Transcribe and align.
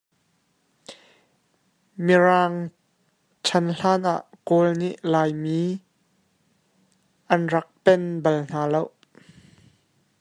Mirang 2.05 2.55
chan 3.45 3.65
hlan 3.77 4.01
ah 4.13 4.23
Kawl 4.47 4.67
nih 4.79 4.95
Laimi 5.11 5.61
an 7.33 7.41
rak 7.53 7.67
peng 7.83 8.05
bal 8.23 8.37
hna 8.49 8.61
lo. 8.73 8.83